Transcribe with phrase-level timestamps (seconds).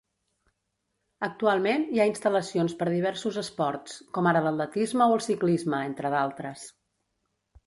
[1.27, 6.67] Actualment hi ha instal·lacions per diversos esports, com ara l'atletisme o el ciclisme, entre d'altres.